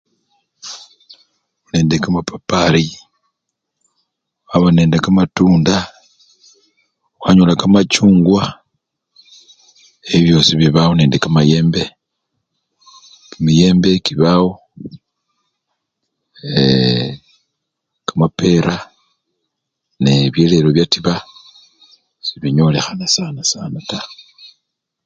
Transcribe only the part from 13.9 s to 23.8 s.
kibawo, ee! kamapera nebyo lelo byatiba sebinyolekhana sana sana